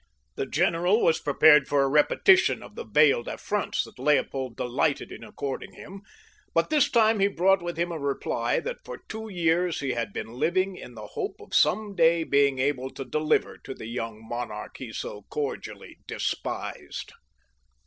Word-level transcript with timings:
The 0.33 0.47
general 0.47 0.99
was 1.03 1.19
prepared 1.19 1.67
for 1.67 1.83
a 1.83 1.87
repetition 1.87 2.63
of 2.63 2.73
the 2.73 2.83
veiled 2.85 3.27
affronts 3.27 3.83
that 3.83 3.99
Leopold 3.99 4.57
delighted 4.57 5.11
in 5.11 5.23
according 5.23 5.73
him; 5.73 6.01
but 6.55 6.71
this 6.71 6.89
time 6.89 7.19
he 7.19 7.27
brought 7.27 7.61
with 7.61 7.77
him 7.77 7.91
a 7.91 7.99
reply 7.99 8.59
that 8.61 8.83
for 8.83 9.03
two 9.07 9.29
years 9.29 9.79
he 9.79 9.91
had 9.91 10.11
been 10.11 10.33
living 10.33 10.75
in 10.75 10.95
the 10.95 11.09
hope 11.09 11.35
of 11.39 11.53
some 11.53 11.93
day 11.93 12.23
being 12.23 12.57
able 12.57 12.89
to 12.89 13.05
deliver 13.05 13.59
to 13.59 13.75
the 13.75 13.85
young 13.85 14.27
monarch 14.27 14.77
he 14.79 14.91
so 14.91 15.27
cordially 15.29 15.99
despised. 16.07 17.13